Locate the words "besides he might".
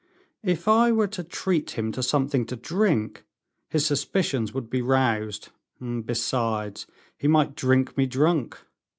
6.03-7.53